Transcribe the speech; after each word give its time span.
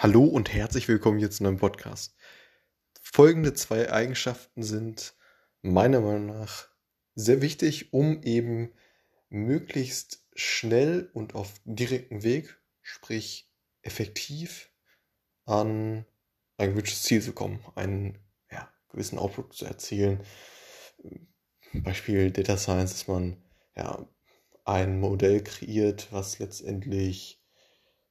Hallo 0.00 0.22
und 0.22 0.54
herzlich 0.54 0.86
willkommen 0.86 1.18
hier 1.18 1.32
zu 1.32 1.44
einem 1.44 1.56
Podcast. 1.56 2.14
Folgende 3.02 3.52
zwei 3.52 3.90
Eigenschaften 3.92 4.62
sind 4.62 5.16
meiner 5.60 6.00
Meinung 6.00 6.26
nach 6.26 6.68
sehr 7.16 7.42
wichtig, 7.42 7.92
um 7.92 8.22
eben 8.22 8.72
möglichst 9.28 10.24
schnell 10.36 11.10
und 11.14 11.34
auf 11.34 11.52
direktem 11.64 12.22
Weg, 12.22 12.60
sprich 12.80 13.50
effektiv, 13.82 14.70
an 15.46 16.06
ein 16.58 16.70
gewünschtes 16.70 17.02
Ziel 17.02 17.20
zu 17.20 17.32
kommen, 17.32 17.58
einen 17.74 18.20
ja, 18.52 18.72
gewissen 18.90 19.18
Output 19.18 19.52
zu 19.52 19.64
erzielen. 19.64 20.20
Beispiel 21.74 22.30
Data 22.30 22.56
Science, 22.56 22.92
dass 22.92 23.08
man 23.08 23.42
ja, 23.74 24.08
ein 24.64 25.00
Modell 25.00 25.42
kreiert, 25.42 26.06
was 26.12 26.38
letztendlich 26.38 27.42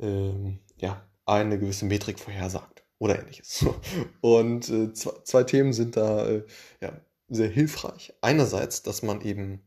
ähm, 0.00 0.58
ja, 0.78 1.08
eine 1.28 1.58
gewisse 1.58 1.84
Metrik 1.84 2.18
vorhersagt 2.18 2.84
oder 2.98 3.18
ähnliches. 3.18 3.64
Und 4.20 4.68
äh, 4.68 4.92
zwei, 4.92 5.12
zwei, 5.24 5.44
Themen 5.44 5.72
sind 5.72 5.96
da 5.96 6.26
äh, 6.26 6.46
ja, 6.80 7.00
sehr 7.28 7.48
hilfreich. 7.48 8.14
Einerseits, 8.20 8.82
dass 8.82 9.02
man 9.02 9.20
eben 9.20 9.62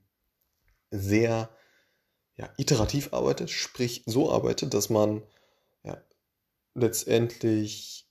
sehr 0.90 1.50
ja, 2.36 2.54
iterativ 2.58 3.14
arbeitet, 3.14 3.50
sprich 3.50 4.04
so 4.06 4.32
arbeitet, 4.32 4.74
dass 4.74 4.90
man 4.90 5.24
ja, 5.84 6.02
letztendlich 6.74 8.10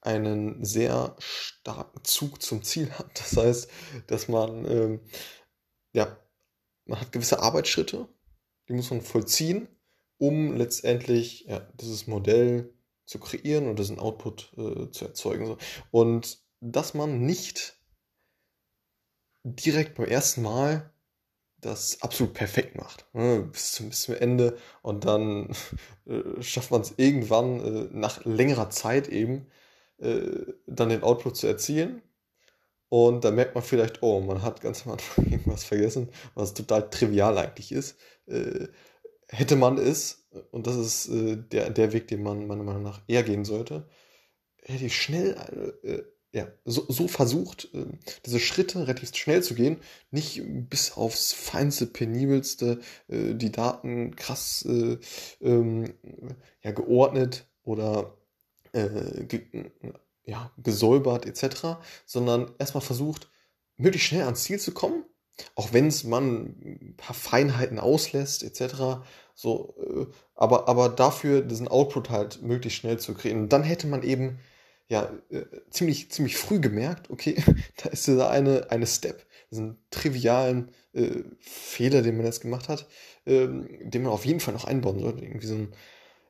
einen 0.00 0.64
sehr 0.64 1.16
starken 1.18 2.04
Zug 2.04 2.42
zum 2.42 2.62
Ziel 2.62 2.90
hat. 2.92 3.18
Das 3.18 3.36
heißt, 3.36 3.70
dass 4.06 4.28
man 4.28 4.64
ähm, 4.66 5.00
ja, 5.92 6.16
man 6.84 7.00
hat 7.00 7.12
gewisse 7.12 7.40
Arbeitsschritte, 7.40 8.08
die 8.68 8.72
muss 8.72 8.90
man 8.90 9.02
vollziehen 9.02 9.68
um 10.18 10.56
letztendlich 10.56 11.44
ja, 11.44 11.60
dieses 11.80 12.06
Modell 12.06 12.74
zu 13.06 13.18
kreieren 13.18 13.68
und 13.68 13.78
diesen 13.78 13.98
Output 13.98 14.52
äh, 14.56 14.90
zu 14.90 15.06
erzeugen. 15.06 15.56
Und 15.90 16.38
dass 16.60 16.94
man 16.94 17.24
nicht 17.24 17.78
direkt 19.44 19.94
beim 19.94 20.06
ersten 20.06 20.42
Mal 20.42 20.92
das 21.60 22.02
absolut 22.02 22.34
perfekt 22.34 22.76
macht, 22.76 23.06
ne, 23.14 23.48
bis, 23.50 23.72
zum, 23.72 23.88
bis 23.88 24.02
zum 24.02 24.14
Ende 24.14 24.56
und 24.82 25.04
dann 25.04 25.56
äh, 26.06 26.40
schafft 26.42 26.70
man 26.70 26.82
es 26.82 26.94
irgendwann 26.96 27.60
äh, 27.60 27.88
nach 27.92 28.24
längerer 28.24 28.70
Zeit 28.70 29.08
eben 29.08 29.48
äh, 29.98 30.52
dann 30.66 30.90
den 30.90 31.02
Output 31.02 31.36
zu 31.36 31.46
erzielen 31.48 32.02
und 32.88 33.24
da 33.24 33.30
merkt 33.30 33.54
man 33.54 33.64
vielleicht, 33.64 34.02
oh, 34.02 34.20
man 34.20 34.42
hat 34.42 34.60
ganz 34.60 34.86
am 34.86 34.92
Anfang 34.92 35.26
irgendwas 35.30 35.64
vergessen, 35.64 36.10
was 36.34 36.54
total 36.54 36.88
trivial 36.90 37.36
eigentlich 37.38 37.72
ist. 37.72 37.98
Äh, 39.28 39.36
hätte 39.36 39.56
man 39.56 39.78
es, 39.78 40.28
und 40.50 40.66
das 40.66 40.76
ist 40.76 41.08
äh, 41.08 41.36
der, 41.36 41.70
der 41.70 41.92
Weg, 41.92 42.08
den 42.08 42.22
man 42.22 42.46
meiner 42.46 42.64
Meinung 42.64 42.82
nach 42.82 43.02
eher 43.06 43.22
gehen 43.22 43.44
sollte, 43.44 43.88
hätte 44.62 44.86
ich 44.86 44.96
schnell, 44.96 45.36
äh, 45.82 46.02
ja, 46.32 46.46
so, 46.64 46.84
so 46.88 47.08
versucht, 47.08 47.70
äh, 47.74 47.86
diese 48.26 48.38
Schritte 48.40 48.86
relativ 48.86 49.14
schnell 49.14 49.42
zu 49.42 49.54
gehen, 49.54 49.78
nicht 50.10 50.42
bis 50.68 50.92
aufs 50.92 51.32
feinste, 51.32 51.86
penibelste, 51.86 52.80
äh, 53.08 53.34
die 53.34 53.52
Daten 53.52 54.14
krass 54.16 54.64
äh, 54.68 54.98
ähm, 55.40 55.94
ja, 56.62 56.72
geordnet 56.72 57.46
oder 57.62 58.18
äh, 58.72 59.24
ge 59.24 59.70
ja, 60.24 60.52
gesäubert 60.58 61.24
etc., 61.24 61.78
sondern 62.04 62.50
erstmal 62.58 62.82
versucht, 62.82 63.30
möglichst 63.76 64.08
schnell 64.08 64.24
ans 64.24 64.42
Ziel 64.42 64.60
zu 64.60 64.72
kommen 64.72 65.04
auch 65.54 65.72
wenn 65.72 65.86
es 65.86 66.04
man 66.04 66.54
ein 66.64 66.94
paar 66.96 67.14
Feinheiten 67.14 67.78
auslässt, 67.78 68.42
etc. 68.42 69.02
So, 69.34 69.74
äh, 69.80 70.06
aber, 70.34 70.68
aber 70.68 70.88
dafür 70.88 71.42
diesen 71.42 71.68
Output 71.68 72.10
halt 72.10 72.42
möglichst 72.42 72.78
schnell 72.80 72.98
zu 72.98 73.14
kreieren. 73.14 73.42
Und 73.42 73.52
dann 73.52 73.62
hätte 73.62 73.86
man 73.86 74.02
eben 74.02 74.40
ja 74.88 75.12
äh, 75.30 75.44
ziemlich, 75.70 76.10
ziemlich 76.10 76.36
früh 76.36 76.60
gemerkt, 76.60 77.10
okay, 77.10 77.36
da 77.82 77.90
ist 77.90 78.06
dieser 78.06 78.30
eine, 78.30 78.70
eine 78.70 78.86
Step, 78.86 79.26
diesen 79.50 79.78
trivialen 79.90 80.70
äh, 80.92 81.22
Fehler, 81.40 82.02
den 82.02 82.16
man 82.16 82.26
jetzt 82.26 82.40
gemacht 82.40 82.68
hat, 82.68 82.86
ähm, 83.26 83.68
den 83.90 84.02
man 84.02 84.12
auf 84.12 84.24
jeden 84.24 84.40
Fall 84.40 84.54
noch 84.54 84.64
einbauen 84.64 85.00
sollte. 85.00 85.24
Irgendwie 85.24 85.46
so 85.46 85.54
ein, 85.54 85.72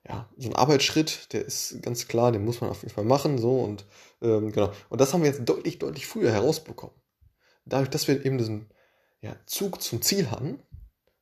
ja, 0.06 0.28
so 0.36 0.48
ein 0.48 0.56
Arbeitsschritt, 0.56 1.32
der 1.32 1.44
ist 1.44 1.82
ganz 1.82 2.08
klar, 2.08 2.32
den 2.32 2.44
muss 2.44 2.60
man 2.60 2.70
auf 2.70 2.82
jeden 2.82 2.94
Fall 2.94 3.04
machen, 3.04 3.38
so 3.38 3.60
und 3.60 3.86
ähm, 4.22 4.52
genau. 4.52 4.72
Und 4.88 5.00
das 5.00 5.12
haben 5.12 5.22
wir 5.22 5.30
jetzt 5.30 5.44
deutlich, 5.44 5.78
deutlich 5.78 6.06
früher 6.06 6.32
herausbekommen. 6.32 6.94
Dadurch, 7.64 7.90
dass 7.90 8.08
wir 8.08 8.24
eben 8.24 8.38
diesen 8.38 8.70
ja, 9.20 9.36
Zug 9.46 9.82
zum 9.82 10.02
Ziel 10.02 10.30
haben, 10.30 10.62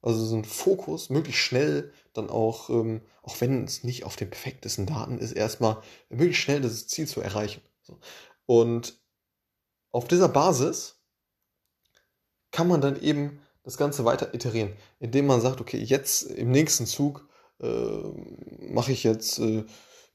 also 0.03 0.25
so 0.25 0.37
ein 0.37 0.45
Fokus, 0.45 1.11
möglichst 1.11 1.43
schnell 1.43 1.93
dann 2.13 2.31
auch, 2.31 2.71
ähm, 2.71 3.03
auch 3.23 3.41
wenn 3.41 3.65
es 3.65 3.85
nicht 3.85 4.05
auf 4.05 4.17
den 4.17 4.31
perfektesten 4.31 4.87
Daten 4.87 5.19
ist, 5.19 5.33
erstmal 5.33 5.83
möglichst 6.09 6.43
schnell 6.43 6.61
das 6.61 6.87
Ziel 6.87 7.09
zu 7.09 7.21
erreichen. 7.21 7.63
So. 7.83 7.99
Und 8.47 9.01
auf 9.91 10.07
dieser 10.07 10.29
Basis 10.29 11.01
kann 12.51 12.69
man 12.69 12.81
dann 12.81 13.01
eben 13.01 13.41
das 13.65 13.77
Ganze 13.77 14.05
weiter 14.05 14.33
iterieren, 14.33 14.73
indem 15.01 15.27
man 15.27 15.41
sagt, 15.41 15.61
okay, 15.61 15.79
jetzt 15.79 16.23
im 16.23 16.53
nächsten 16.53 16.87
Zug 16.87 17.29
äh, 17.61 18.03
mache 18.61 18.93
ich 18.93 19.03
jetzt 19.03 19.39
äh, 19.39 19.65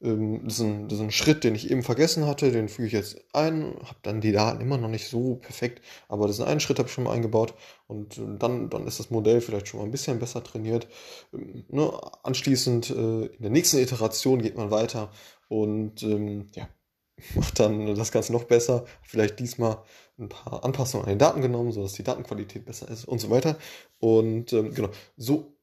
ähm, 0.01 0.47
diesen, 0.47 0.87
diesen 0.87 1.11
Schritt, 1.11 1.43
den 1.43 1.55
ich 1.55 1.69
eben 1.69 1.83
vergessen 1.83 2.25
hatte, 2.25 2.51
den 2.51 2.69
füge 2.69 2.87
ich 2.87 2.93
jetzt 2.93 3.23
ein, 3.33 3.75
habe 3.83 3.99
dann 4.01 4.21
die 4.21 4.31
Daten 4.31 4.61
immer 4.61 4.77
noch 4.77 4.89
nicht 4.89 5.07
so 5.07 5.35
perfekt, 5.35 5.81
aber 6.07 6.27
diesen 6.27 6.45
einen 6.45 6.59
Schritt 6.59 6.79
habe 6.79 6.87
ich 6.87 6.93
schon 6.93 7.03
mal 7.03 7.13
eingebaut 7.13 7.53
und 7.87 8.19
dann, 8.39 8.69
dann 8.69 8.87
ist 8.87 8.99
das 8.99 9.11
Modell 9.11 9.41
vielleicht 9.41 9.67
schon 9.67 9.79
mal 9.79 9.85
ein 9.85 9.91
bisschen 9.91 10.19
besser 10.19 10.43
trainiert. 10.43 10.87
Ähm, 11.33 11.65
ne? 11.69 11.91
Anschließend 12.23 12.89
äh, 12.89 13.25
in 13.25 13.41
der 13.41 13.51
nächsten 13.51 13.77
Iteration 13.77 14.41
geht 14.41 14.57
man 14.57 14.71
weiter 14.71 15.11
und 15.49 16.03
ähm, 16.03 16.47
ja, 16.55 16.67
macht 17.35 17.59
dann 17.59 17.95
das 17.95 18.11
Ganze 18.11 18.33
noch 18.33 18.45
besser, 18.45 18.85
vielleicht 19.03 19.39
diesmal 19.39 19.83
ein 20.17 20.29
paar 20.29 20.63
Anpassungen 20.63 21.05
an 21.05 21.13
den 21.13 21.19
Daten 21.19 21.41
genommen, 21.41 21.71
sodass 21.71 21.93
die 21.93 22.03
Datenqualität 22.03 22.65
besser 22.65 22.89
ist 22.89 23.05
und 23.05 23.19
so 23.19 23.29
weiter. 23.29 23.57
Und 23.99 24.51
genau, 24.51 24.89
so 25.17 25.57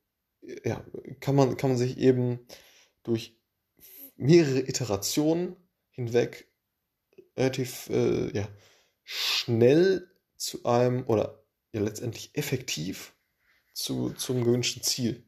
ja, 0.64 0.82
kann, 1.20 1.34
man, 1.34 1.56
kann 1.56 1.70
man 1.70 1.78
sich 1.78 1.98
eben 1.98 2.40
durch 3.02 3.37
mehrere 4.18 4.60
Iterationen 4.60 5.56
hinweg 5.90 6.48
relativ 7.36 7.88
äh, 7.88 8.30
ja, 8.36 8.48
schnell 9.04 10.10
zu 10.36 10.64
einem 10.64 11.06
oder 11.06 11.42
ja 11.72 11.80
letztendlich 11.80 12.36
effektiv 12.36 13.14
zu, 13.72 14.10
zum 14.10 14.44
gewünschten 14.44 14.82
Ziel 14.82 15.24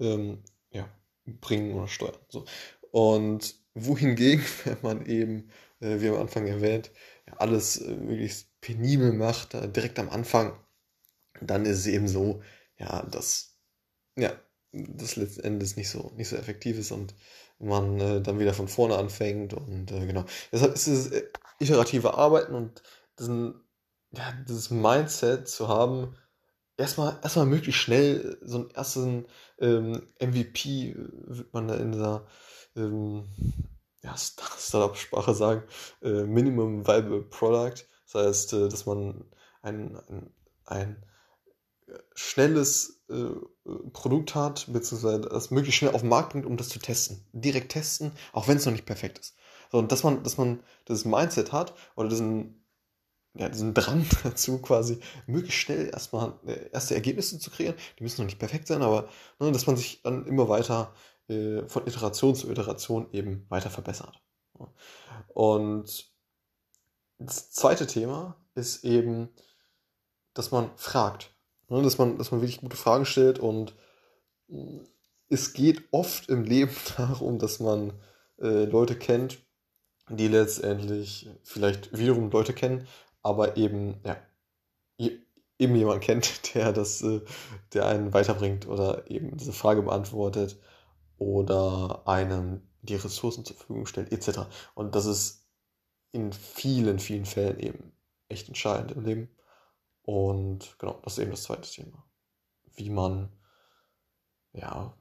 ähm, 0.00 0.42
ja, 0.70 0.88
bringen 1.26 1.74
oder 1.74 1.86
steuern. 1.86 2.18
So. 2.28 2.46
Und 2.90 3.54
wohingegen, 3.74 4.44
wenn 4.64 4.78
man 4.82 5.06
eben, 5.06 5.50
äh, 5.80 6.00
wie 6.00 6.08
am 6.08 6.16
Anfang 6.16 6.46
erwähnt, 6.46 6.90
ja, 7.26 7.34
alles 7.34 7.76
äh, 7.78 7.94
möglichst 7.94 8.58
penibel 8.60 9.12
macht, 9.12 9.54
äh, 9.54 9.70
direkt 9.70 9.98
am 9.98 10.08
Anfang, 10.08 10.58
dann 11.40 11.66
ist 11.66 11.80
es 11.80 11.86
eben 11.86 12.08
so, 12.08 12.42
ja, 12.78 13.02
dass 13.04 13.58
ja, 14.16 14.32
das 14.88 15.16
letzten 15.16 15.40
Endes 15.42 15.76
nicht 15.76 15.88
so, 15.88 16.12
nicht 16.16 16.28
so 16.28 16.36
effektiv 16.36 16.78
ist 16.78 16.92
und 16.92 17.14
man 17.58 18.00
äh, 18.00 18.20
dann 18.20 18.38
wieder 18.38 18.54
von 18.54 18.68
vorne 18.68 18.96
anfängt 18.96 19.54
und 19.54 19.90
äh, 19.90 20.06
genau. 20.06 20.24
Deshalb 20.52 20.74
ist 20.74 20.86
es 20.86 21.10
äh, 21.10 21.24
iterative 21.58 22.14
Arbeiten 22.14 22.54
und 22.54 22.82
diesen, 23.18 23.60
ja, 24.12 24.32
dieses 24.46 24.70
Mindset 24.70 25.48
zu 25.48 25.68
haben, 25.68 26.16
erstmal, 26.76 27.18
erstmal 27.22 27.46
möglichst 27.46 27.80
schnell 27.80 28.38
so 28.42 28.58
einen 28.58 28.70
ersten 28.70 29.26
ähm, 29.58 30.02
MVP, 30.20 30.94
wird 30.96 31.52
man 31.52 31.68
da 31.68 31.74
in 31.74 31.92
dieser 31.92 32.26
ähm, 32.76 33.24
ja, 34.02 34.16
Startup-Sprache 34.16 35.34
sagen, 35.34 35.62
äh, 36.02 36.22
Minimum 36.22 36.86
Viable 36.86 37.22
Product. 37.22 37.84
Das 38.10 38.14
heißt, 38.14 38.52
äh, 38.54 38.68
dass 38.68 38.86
man 38.86 39.24
ein, 39.62 39.96
ein, 40.08 40.32
ein 40.64 41.06
schnelles 42.14 42.97
äh, 43.08 43.90
Produkt 43.92 44.34
hat, 44.34 44.66
beziehungsweise 44.72 45.20
das 45.20 45.50
möglichst 45.50 45.78
schnell 45.78 45.94
auf 45.94 46.02
den 46.02 46.10
Markt 46.10 46.32
bringt, 46.32 46.46
um 46.46 46.56
das 46.56 46.68
zu 46.68 46.78
testen. 46.78 47.24
Direkt 47.32 47.72
testen, 47.72 48.12
auch 48.32 48.48
wenn 48.48 48.56
es 48.56 48.66
noch 48.66 48.72
nicht 48.72 48.86
perfekt 48.86 49.18
ist. 49.18 49.34
So, 49.70 49.78
und 49.78 49.92
dass 49.92 50.02
man, 50.02 50.22
dass 50.22 50.38
man 50.38 50.62
das 50.86 51.04
Mindset 51.04 51.52
hat 51.52 51.74
oder 51.96 52.08
diesen, 52.08 52.64
ja, 53.34 53.48
diesen 53.48 53.74
Drang 53.74 54.06
dazu, 54.22 54.58
quasi 54.58 55.00
möglichst 55.26 55.60
schnell 55.60 55.90
erstmal 55.90 56.34
äh, 56.46 56.70
erste 56.70 56.94
Ergebnisse 56.94 57.38
zu 57.38 57.50
kreieren. 57.50 57.76
Die 57.98 58.02
müssen 58.02 58.20
noch 58.20 58.26
nicht 58.26 58.38
perfekt 58.38 58.66
sein, 58.66 58.82
aber 58.82 59.08
ne, 59.38 59.52
dass 59.52 59.66
man 59.66 59.76
sich 59.76 60.02
dann 60.02 60.26
immer 60.26 60.48
weiter 60.48 60.92
äh, 61.28 61.62
von 61.68 61.86
Iteration 61.86 62.34
zu 62.34 62.50
Iteration 62.50 63.08
eben 63.12 63.46
weiter 63.48 63.70
verbessert. 63.70 64.20
Und 65.28 66.10
das 67.18 67.50
zweite 67.50 67.86
Thema 67.86 68.36
ist 68.54 68.84
eben, 68.84 69.28
dass 70.34 70.50
man 70.50 70.70
fragt. 70.76 71.34
Ne, 71.68 71.82
dass, 71.82 71.98
man, 71.98 72.16
dass 72.16 72.30
man 72.30 72.40
wirklich 72.40 72.60
gute 72.60 72.76
Fragen 72.76 73.04
stellt 73.04 73.38
und 73.38 73.74
mm, 74.48 74.78
es 75.28 75.52
geht 75.52 75.82
oft 75.90 76.28
im 76.28 76.44
Leben 76.44 76.74
darum, 76.96 77.38
dass 77.38 77.60
man 77.60 77.92
äh, 78.40 78.64
Leute 78.64 78.96
kennt, 78.96 79.38
die 80.08 80.28
letztendlich 80.28 81.28
vielleicht 81.44 81.96
wiederum 81.96 82.30
Leute 82.30 82.54
kennen, 82.54 82.86
aber 83.22 83.56
eben, 83.56 84.00
ja, 84.04 84.16
eben 85.58 85.74
jemand 85.76 86.02
kennt, 86.02 86.54
der 86.54 86.72
das, 86.72 87.02
äh, 87.02 87.20
der 87.74 87.86
einen 87.86 88.14
weiterbringt 88.14 88.66
oder 88.66 89.10
eben 89.10 89.36
diese 89.36 89.52
Frage 89.52 89.82
beantwortet 89.82 90.58
oder 91.18 92.02
einem 92.06 92.62
die 92.82 92.94
Ressourcen 92.94 93.44
zur 93.44 93.56
Verfügung 93.56 93.86
stellt, 93.86 94.12
etc. 94.12 94.46
Und 94.74 94.94
das 94.94 95.06
ist 95.06 95.46
in 96.12 96.32
vielen, 96.32 96.98
vielen 96.98 97.26
Fällen 97.26 97.58
eben 97.58 97.92
echt 98.28 98.48
entscheidend 98.48 98.92
im 98.92 99.04
Leben. 99.04 99.28
Und 100.08 100.78
genau, 100.78 100.98
das 101.02 101.12
ist 101.12 101.18
eben 101.18 101.32
das 101.32 101.42
zweite 101.42 101.70
Thema. 101.70 102.02
Wie 102.76 102.88
man 102.88 103.30
ja 104.54 104.96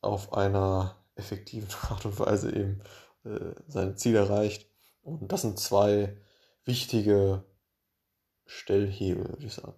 auf 0.00 0.32
einer 0.32 0.96
effektiven 1.14 1.68
Art 1.90 2.06
und 2.06 2.18
Weise 2.18 2.48
eben 2.56 2.82
äh, 3.24 3.54
seine 3.66 3.96
Ziele 3.96 4.20
erreicht. 4.20 4.66
Und 5.02 5.30
das 5.30 5.42
sind 5.42 5.60
zwei 5.60 6.16
wichtige 6.64 7.44
Stellhebel, 8.46 9.28
würde 9.28 9.44
ich 9.44 9.52
sagen. 9.52 9.74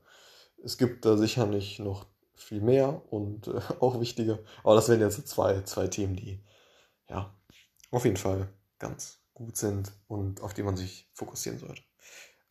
Es 0.62 0.79
gibt 0.79 1.05
da 1.05 1.17
sicher 1.17 1.47
nicht 1.47 1.81
noch 1.81 2.06
viel 2.37 2.61
mehr 2.61 3.03
und 3.12 3.49
äh, 3.49 3.61
auch 3.81 3.99
wichtiger, 3.99 4.38
aber 4.62 4.76
das 4.76 4.88
wären 4.88 5.00
jetzt 5.00 5.26
zwei, 5.26 5.62
zwei 5.62 5.88
Themen, 5.88 6.15
die 6.15 6.41
ja 7.09 7.35
auf 7.91 8.05
jeden 8.05 8.17
Fall 8.17 8.49
ganz 8.79 9.25
gut 9.35 9.56
sind 9.56 9.91
und 10.06 10.41
auf 10.41 10.55
die 10.55 10.62
man 10.62 10.76
sich 10.76 11.11
fokussieren 11.15 11.59
sollte. 11.59 11.83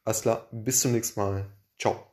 Alles 0.03 0.23
klar, 0.23 0.49
bis 0.51 0.81
zum 0.81 0.91
nächsten 0.91 1.21
Mal. 1.21 1.49
Ciao. 1.79 2.08